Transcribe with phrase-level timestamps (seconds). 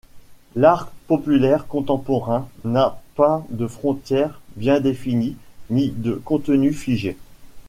[0.55, 5.37] L’art populaire contemporain n’a pas de frontières bien définies
[5.69, 7.17] ni de contenus figés.